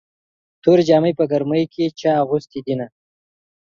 تورې 0.63 0.83
جامې 0.89 1.11
په 1.19 1.23
ګرمۍ 1.31 1.63
چا 1.99 2.11
اغوستې 2.23 2.59
دينه 2.65 2.87